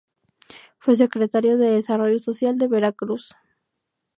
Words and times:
Fue 0.79 0.95
Secretario 0.95 1.59
de 1.59 1.69
Desarrollo 1.73 2.17
Social 2.17 2.57
de 2.57 2.67
Veracruz. 2.67 3.35